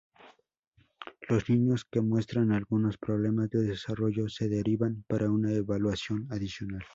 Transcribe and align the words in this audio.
Los 1.29 1.47
niños 1.47 1.85
que 1.85 2.01
muestran 2.01 2.51
algunos 2.51 2.97
problemas 2.97 3.51
de 3.51 3.61
desarrollo 3.61 4.27
se 4.29 4.49
derivan 4.49 5.03
para 5.07 5.29
una 5.29 5.51
evaluación 5.53 6.25
adicional. 6.31 6.81